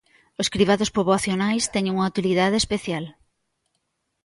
[0.41, 3.05] Os cribados poboacionais teñen unha utilidade especial.